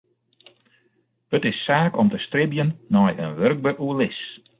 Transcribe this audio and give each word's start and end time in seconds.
It 1.35 1.43
is 1.51 1.63
saak 1.65 1.97
om 2.01 2.09
te 2.11 2.19
stribjen 2.27 2.69
nei 2.95 3.11
in 3.23 3.35
wurkber 3.39 3.75
oerlis. 3.85 4.19